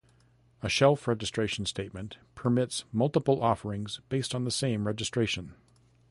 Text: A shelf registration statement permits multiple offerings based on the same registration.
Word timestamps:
A 0.63 0.67
shelf 0.67 1.07
registration 1.07 1.67
statement 1.67 2.17
permits 2.33 2.85
multiple 2.91 3.39
offerings 3.43 4.01
based 4.09 4.33
on 4.33 4.45
the 4.45 4.49
same 4.49 4.87
registration. 4.87 5.53